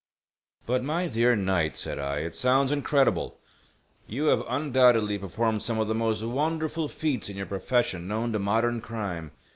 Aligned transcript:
"But, 0.65 0.83
my 0.83 1.07
dear 1.07 1.35
Knight," 1.35 1.77
said 1.77 1.99
I, 1.99 2.21
"it 2.21 2.33
sounds 2.33 2.71
incredible. 2.71 3.37
You 4.07 4.23
have 4.33 4.43
undoubtedly 4.49 5.19
performed 5.19 5.61
some 5.61 5.77
of 5.79 5.87
the 5.87 5.93
most 5.93 6.23
wonderful 6.23 6.87
feats 6.87 7.29
in 7.29 7.37
your 7.37 7.45
profession 7.45 8.07
known 8.07 8.33
to 8.33 8.39
modern 8.39 8.81
crime. 8.81 9.29